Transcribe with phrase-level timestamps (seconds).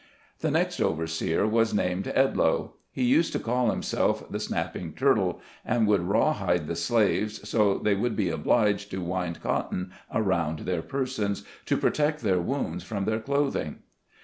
[0.39, 2.71] The next overseer was named Edloe.
[2.91, 7.77] He used to call himself the "snapping turtle", and would raw hide the slaves so
[7.77, 13.05] they would be obliged to wind cotton around their persons, to protect their wounds from
[13.05, 13.83] their clothing.